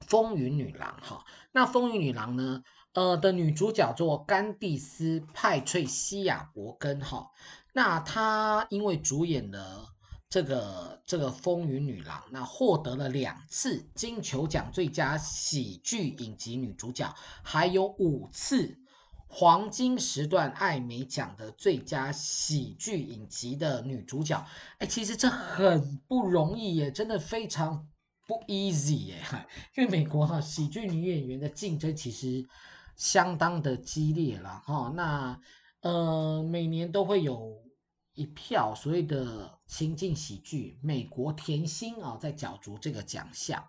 [0.06, 2.62] 《风云女郎》哈，那《风云女郎》呢，
[2.94, 7.30] 呃的女主角做甘蒂斯派翠西亚伯根哈。
[7.72, 9.88] 那她因为主演了
[10.28, 18.78] 这个这个《风云女郎》，那获得了两次金球奖最佳喜剧影集女主角，还有五次
[19.26, 24.46] 黄金时段艾美奖的最佳喜剧影集的女主角。
[24.78, 27.86] 哎，其实这很不容易耶，真的非常
[28.26, 29.22] 不 easy 耶。
[29.76, 32.46] 因为美国哈喜剧女演员的竞争其实
[32.96, 34.92] 相当的激烈了哈。
[34.94, 35.40] 那
[35.80, 37.60] 呃，每年都会有。
[38.14, 43.66] 一票所谓的情境喜剧，美国甜心啊，在角逐这个奖项。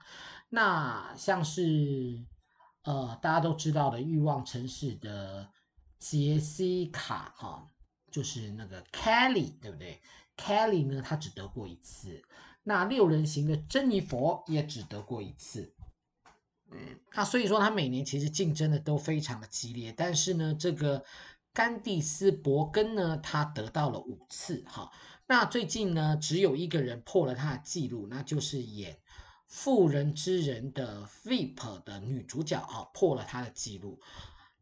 [0.50, 2.26] 那像是
[2.84, 5.50] 呃，大家都知道的《欲望城市》的
[5.98, 7.66] 杰西卡哈，
[8.12, 10.02] 就是那个 Kelly，对不对
[10.36, 12.22] ？Kelly 呢，他只得过一次。
[12.64, 15.74] 那六人行的珍妮佛也只得过一次。
[16.74, 21.04] 嗯，那所以说他每年其实竞争的都非常的激烈，但是呢，这个。
[21.56, 24.90] 甘蒂斯伯根呢，他得到了五次哈。
[25.28, 28.94] 那最近呢，只有一个人破了他的记录，那就是演
[29.48, 34.00] 《妇人之仁》的 Veep 的女主角啊，破了他的记录。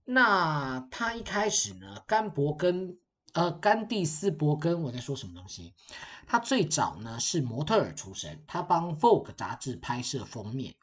[0.03, 2.97] 那他一开始呢，甘伯根
[3.31, 5.73] 呃，甘蒂斯伯根，我在说什么东西？
[6.27, 10.75] 他最早呢是模特儿出身，他帮 Vogue 杂志拍摄封面，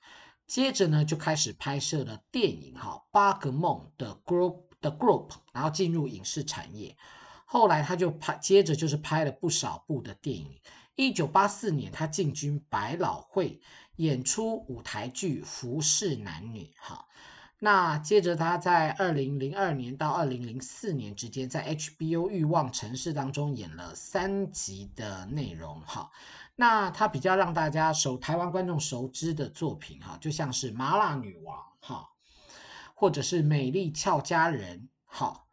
[0.49, 4.63] 接着呢就开始拍摄了电影哈，《八个梦》的 Group。
[4.81, 6.97] The Group，然后进入影视产业，
[7.45, 10.61] 后来他就拍，接着就是拍了不少部的电影。
[10.95, 13.61] 一九八四年，他进军百老汇，
[13.97, 16.63] 演出舞台剧《服侍男女》。
[16.79, 17.09] 哈，
[17.59, 25.81] 那接着他在二零零二年到二零零四年之间，在 HBO《欲望城市》当中演了三集的内容。
[25.81, 26.09] 哈，
[26.61, 31.57] 那他比较让大家熟，台湾观众熟知的作品，哈，就像是《麻辣女王》。
[31.81, 32.09] 哈。
[33.01, 35.47] 或者是美丽俏佳人，好，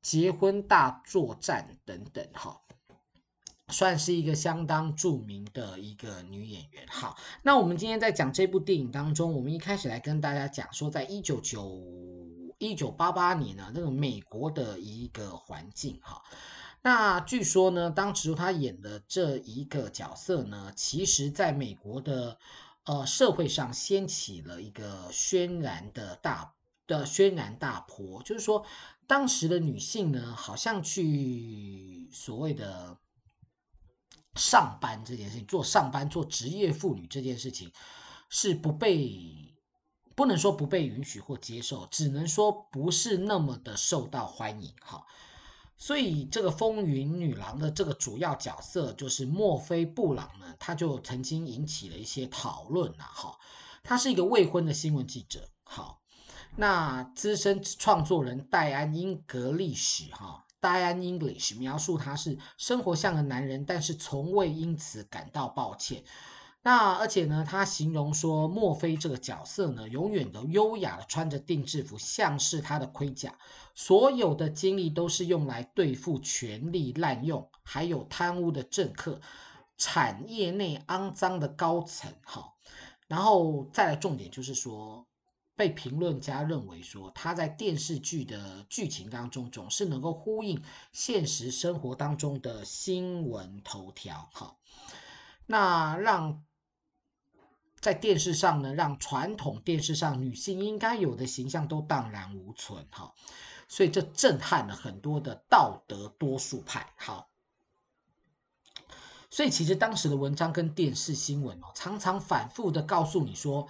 [0.00, 2.64] 结婚大作战等等，好，
[3.68, 6.86] 算是一个相当著名的一个女演员。
[6.88, 11.82] 好，那我们今天在讲这部电影当中，我们一开始来跟大家讲说，在一九九
[12.56, 16.22] 一九八八年呢，那个美国的一个环境，哈，
[16.86, 22.38] 那据说呢，当时他演的这一个角色呢，其实在美国的
[22.84, 26.54] 呃社会上掀起了一个轩然的大。
[26.86, 28.64] 的轩然大波，就是说，
[29.08, 32.96] 当时的女性呢，好像去所谓的
[34.36, 37.72] 上班这件事情，做上班做职业妇女这件事情，
[38.28, 39.52] 是不被，
[40.14, 45.04] 不能说不被允许或接受，只能说不是那么的受到欢迎哈。
[45.78, 53.38] 所以这个风云女郎的这个主要角色就是墨菲布朗呢，他就曾经引起了一些讨论呐哈。
[53.82, 56.00] 他是一个未婚的新闻记者，好。
[56.58, 66.02] 那资深创作人戴安英格利什哈，戴安 English 描述他是生活像个男人，但是从未因此感到抱歉。
[66.66, 73.38] 那而且呢，他形容说，墨菲这个角色呢，永远都优雅的穿着定制服，像是他的盔甲，
[73.76, 79.20] 所有的精力都是用来对付权力滥用，还有贪污的政客，
[79.78, 82.12] 产业内肮脏的高层。
[82.24, 82.54] 哈，
[83.06, 85.06] 然后再来重点就是说，
[85.54, 90.60] 被评论家认为说，他在电视剧的剧情当中总是能够呼应
[90.90, 94.28] 现实生活当中的新闻头条。
[94.32, 94.56] 哈，
[95.46, 96.42] 那让。
[97.86, 103.14] 在电视上呢，让传统电视上女性应该有的形象都荡然无存哈，
[103.68, 106.92] 所以这震撼了很多的道德多数派。
[106.96, 107.28] 好，
[109.30, 113.68] 所以其实当时的文章跟电视新闻哦，常常反复的告诉你说。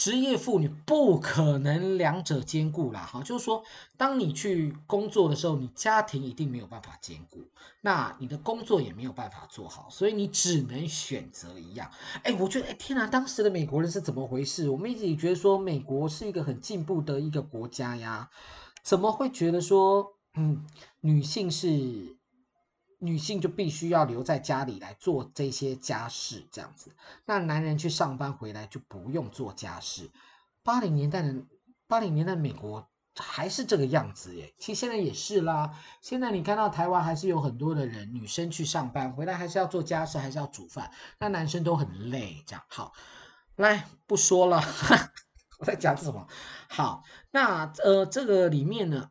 [0.00, 3.62] 职业妇女不可能两者兼顾啦，哈，就是说，
[3.98, 7.44] 当你去工作的时候，你家庭一定没有办法兼顾，
[7.82, 11.90] 那你的工作也没有办法做好，所以你只能选择一样。
[12.22, 14.70] 哎，我觉得，哎，天哪，当时的美国人是怎么回事？
[14.70, 18.30] 我们一直觉得说美国是一个很进步的一个国家呀，
[18.82, 20.64] 怎么会觉得说，嗯，
[21.02, 22.16] 女性是？
[23.02, 26.94] 女性就必须要留在家里来做这些家事，这样子。
[27.24, 30.10] 那男人去上班回来就不用做家事。
[30.62, 31.34] 八零年代的
[31.88, 32.86] 八零年代美国
[33.16, 35.74] 还是这个样子耶，其实现在也是啦。
[36.02, 40.90] 现在你看到台湾还是有很多的人，女生去上班回来还是要做家事，还是要煮饭。
[41.18, 42.62] 那男生都很累，这样。
[42.68, 42.92] 好，
[43.56, 44.62] 来不说了，
[45.58, 46.28] 我在讲什么？
[46.68, 49.10] 好，那呃这个里面呢。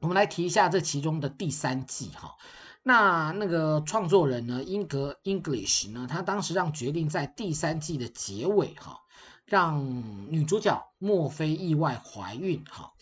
[0.00, 2.36] 我们来提一下这其中的第三季哈，
[2.84, 9.00] 那那个创作人呢，英格 English 呢，他当时让决定在第三季的结尾哈，
[9.44, 9.84] 让
[10.30, 12.92] 女主角墨菲意外怀孕哈，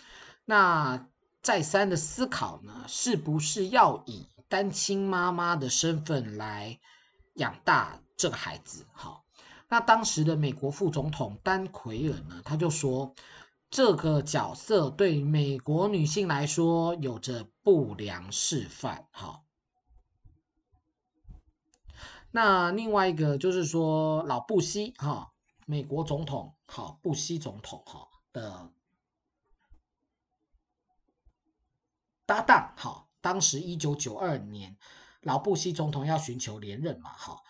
[0.47, 1.07] 那
[1.42, 6.80] 再三的思考呢，是不是要以单亲妈妈的身份来
[7.34, 9.20] 养大这个孩子哈？
[9.68, 13.14] 那当时的美国副总统丹奎尔呢，他就说。
[13.68, 19.42] 这个角色对美国女性来说有着不良示范，哈。
[22.30, 25.32] 那另外一个就是说，老布希，哈，
[25.66, 28.70] 美国总统，哈，布希总统，哈的
[32.24, 34.76] 搭档，哈，当时一九九二年，
[35.20, 37.42] 老布希总统要寻求连任嘛，哈，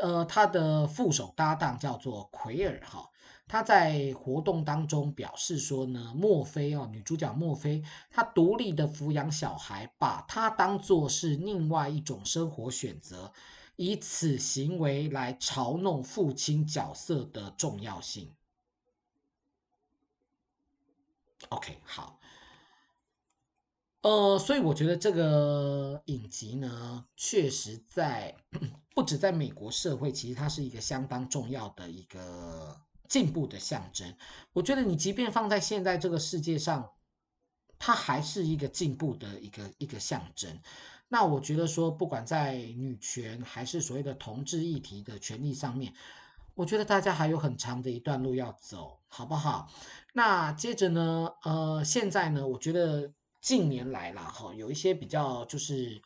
[0.00, 3.08] 呃，他的副手搭档叫做奎尔，哈。
[3.48, 13.30] 他在活动当中表示说呢，墨菲哦，女主角墨菲，她独立的抚养小孩，把她当作是另外一种生活选择，
[13.76, 18.32] 以此行为来嘲弄父亲角色的重要性。
[21.50, 22.18] OK，好，
[24.00, 28.34] 呃，所以我觉得这个影集呢，确实在
[28.94, 32.80] 不止在美国社会，其实它是一个相当重要的一个。
[33.12, 34.10] 进步的象征，
[34.54, 36.92] 我觉得你即便放在现在这个世界上，
[37.78, 40.58] 它还是一个进步的一个一个象征。
[41.08, 45.92] 那我觉得说，不管在女权还是所谓的同志议题的权利上面，
[46.54, 49.70] 我觉得大家还有很长的一段路要走，好不好？
[50.14, 56.00] 那接着呢，呃，现在呢，我觉得近年来啦，哈，有一些比较就是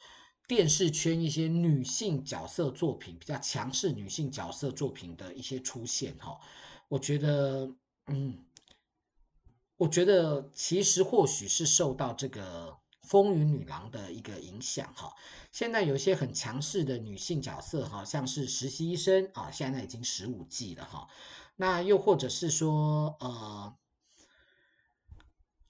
[0.49, 6.37] 电视圈一些女性角色作品比较强势女性角色作品的一些出现，哈。
[6.89, 7.75] 我觉得，
[8.07, 8.45] 嗯，
[9.77, 12.71] 我觉得其实或许是受到这个
[13.03, 15.15] 《风云女郎》的一个影响哈。
[15.51, 21.09] 现在有一些很强势的女性角色哈，像是实习医生啊，现在已经十五季了哈。
[21.57, 23.77] 那又或者是说，呃。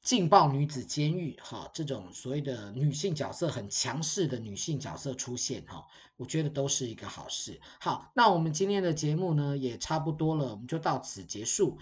[0.07, 5.85] 劲爆女子监狱，哈，这种所谓的女性角色很强势的女性角色出现，哈，
[6.17, 7.61] 我觉得都是一个好事。
[7.81, 11.81] 好，那我们今天的节目呢也差不多了，我们就到此结束。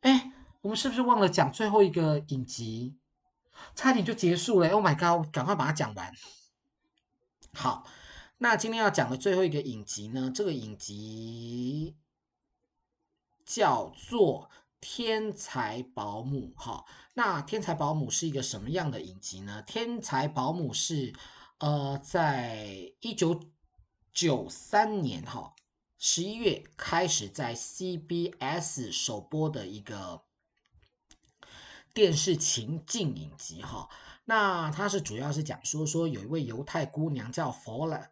[0.00, 2.96] 哎，我们是不是忘了讲最后一个影集？
[3.74, 5.30] 差点就结束了，Oh my god！
[5.30, 6.14] 赶快把它讲完。
[7.52, 7.86] 好，
[8.38, 11.98] 那今天要讲的最后一个影集呢，这个影集
[13.44, 14.48] 叫做。
[14.80, 19.62] 天才保姆，哈，那天才保姆是一个什么样的影集呢？
[19.62, 21.12] 天才保姆是，
[21.58, 23.40] 呃，在一九
[24.10, 25.54] 九三年哈
[25.98, 30.22] 十一月开始在 CBS 首播的一个
[31.92, 33.90] 电视情境影集哈。
[34.24, 38.10] 那它是主要是讲说说有一位犹太姑娘叫弗兰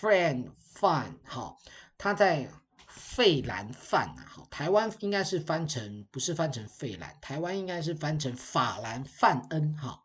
[0.00, 1.58] Fran Fan 哈，
[1.98, 2.50] 她在。
[2.94, 10.04] 费兰范啊，好，台湾应该是翻成，不是翻成费兰，台湾应该是翻成法兰范恩哈。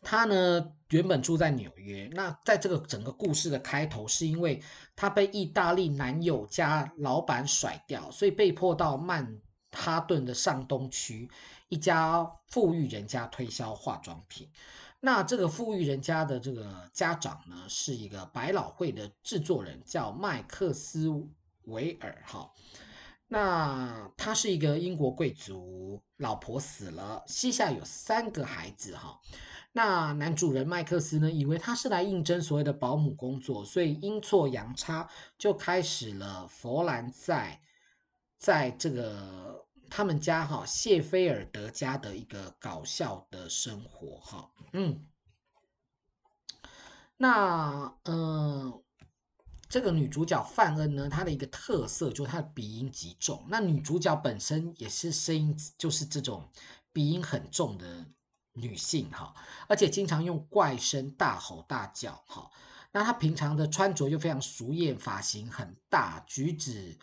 [0.00, 4.62] 他呢原本住在纽约，那在这个整个故事的开头，是因为
[4.94, 9.40] 他被意大利男友加老板甩掉，所以被迫到曼
[9.72, 11.28] 哈顿的上东区
[11.68, 14.48] 一家富裕人家推销化妆品。
[15.00, 21.08] 那这个富裕人家的这个家长呢，是一个百老汇的制作人，叫麦克斯
[21.62, 22.50] 韦尔哈。
[23.28, 29.20] 那他是一个英国贵族，老婆死了，膝下有三个孩子哈。
[29.72, 37.60] 那男主人麦克斯呢，以为他是来应征所谓的保姆工作，所以阴错阳差就开始了佛兰在
[38.38, 44.50] 在这个他们家哈谢菲尔德家的一个搞笑的生活哈。
[44.72, 45.04] 嗯，
[47.16, 48.70] 那嗯。
[48.70, 48.82] 呃
[49.70, 53.44] 这个女主角范恩呢，她的一个特色就是她的鼻音极重。
[53.50, 56.48] 那女主角本身也是声音就是这种
[56.90, 58.06] 鼻音很重的
[58.54, 59.34] 女性哈，
[59.68, 62.50] 而且经常用怪声大吼大叫哈。
[62.92, 66.98] 那她平常的穿着又非常俗艳，发型很大，举止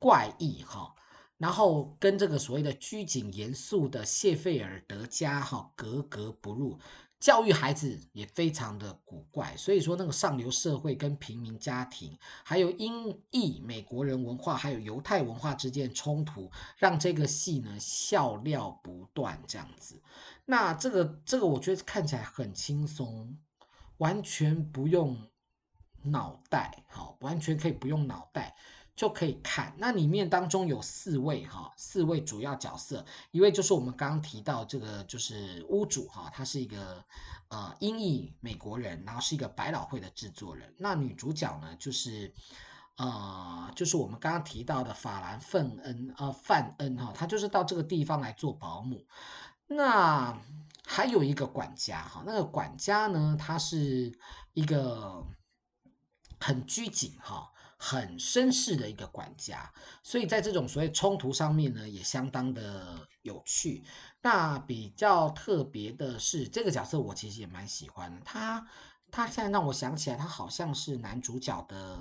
[0.00, 0.92] 怪异哈。
[1.40, 6.78] 然后跟这个所谓的拘谨严肃的谢菲尔德家哈格格不入。
[7.18, 20.02] 教育孩子也非常的古怪，所以说那个上流社会跟平民家庭，还有英裔美国人文化，还有犹太文化之间的冲突，让这个戏呢笑料不断这样子。
[20.44, 23.34] 那这个这个我觉得看起来很轻松，
[23.96, 25.16] 完全不用
[26.02, 28.54] 脑袋，好，完全可以不用脑袋。
[28.96, 37.02] 就可以看，那里面当中有四位哈，四位主要角色，一位就是我们刚刚提到这个就是屋主哈，他是一个
[37.48, 40.74] 呃英裔美国人，然后是一个百老汇的制作人。
[40.76, 42.30] 那女主角呢，就是
[42.96, 49.06] 呃就是我们刚刚提到的法兰奋恩呃范恩哈，她就是到这个地方来做保姆。
[49.66, 50.38] 那
[50.84, 54.12] 还有一个管家哈，那个管家呢，他是
[54.52, 55.24] 一个
[56.38, 57.50] 很拘谨哈。
[57.82, 59.72] 很绅士的一个管家，
[60.02, 63.82] 所以在这种所谓冲突上面呢，也相当的有趣。
[64.20, 68.20] 那比较特别的是，这个角色我其实也蛮喜欢的。
[68.22, 68.66] 他
[69.10, 71.98] 他现在让我想起来，他好像是男主角的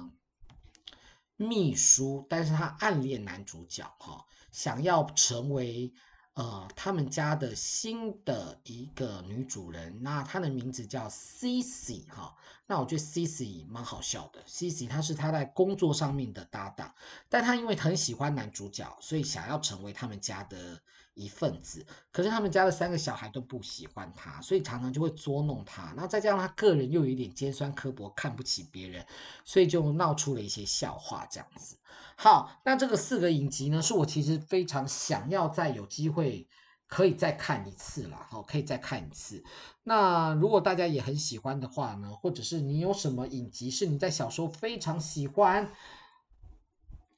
[1.37, 5.93] 秘书，但是他暗恋男主角哈，想要成为。
[6.39, 12.33] 呃，他们家的新的一个女主人，那她的名字叫 Cici 哈，
[12.65, 14.41] 那我觉得 Cici 蛮好笑的。
[14.47, 16.95] Cici 她是她在工作上面的搭档，
[17.27, 20.81] 但她因为很喜欢男主角，所以想要成为他们家的
[21.19, 21.85] 一份子。
[22.11, 25.93] 可是他们家的三个小孩都不喜欢他，所以常常就会捉弄他。
[25.97, 29.05] 那再加上他个人又有一点尖酸刻薄，看不起别人，
[29.43, 31.77] 所以就闹出了一些笑话这样子。
[32.15, 36.47] 好，那这个四个影集呢，是我其实非常想要再有机会
[36.87, 39.43] 可以再看一次了，好，可以再看一次。
[39.83, 45.71] 那如果大家也很喜欢的话呢，或者是你有什么影集是你在小时候非常喜欢，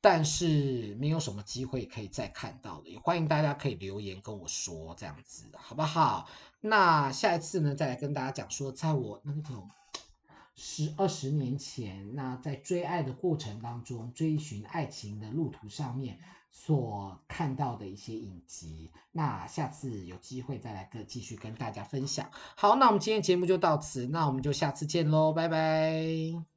[0.01, 6.27] 但是没有什么机会可以再看到的，也欢迎大家可以留言跟我说，这样子好不好？
[6.59, 9.63] 那下一次呢，再来跟大家讲说，在我那个。
[10.53, 16.19] 十二十年前，那在追爱的过程当中，追寻爱情的路途上面
[16.51, 22.29] 所看到的一些影集，那下次有机会再来跟继续跟大家分享。
[22.55, 26.50] 好，那我们今天节目就到此，那我们就下次见喽，拜拜。